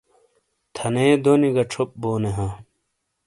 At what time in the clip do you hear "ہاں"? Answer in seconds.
2.37-2.53